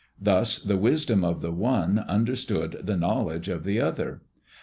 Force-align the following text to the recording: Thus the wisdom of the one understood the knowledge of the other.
Thus 0.19 0.57
the 0.57 0.77
wisdom 0.77 1.23
of 1.23 1.41
the 1.43 1.51
one 1.51 1.99
understood 1.99 2.81
the 2.83 2.97
knowledge 2.97 3.47
of 3.49 3.63
the 3.65 3.79
other. 3.79 4.23